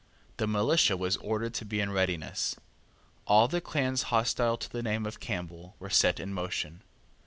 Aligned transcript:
The 0.37 0.47
militia 0.47 0.97
was 0.97 1.17
ordered 1.17 1.53
to 1.53 1.63
be 1.63 1.79
in 1.79 1.91
readiness. 1.91 2.55
All 3.27 3.47
the 3.47 3.61
clans 3.61 4.01
hostile 4.09 4.57
to 4.57 4.71
the 4.71 4.81
name 4.81 5.05
of 5.05 5.19
Campbell 5.19 5.75
were 5.77 5.91
set 5.91 6.19
in 6.19 6.33
motion. 6.33 6.81